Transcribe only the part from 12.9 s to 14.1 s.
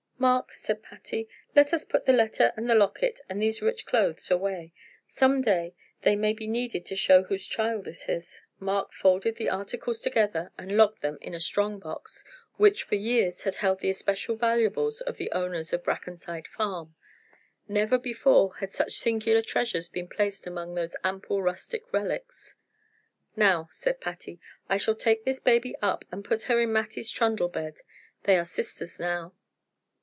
years had held the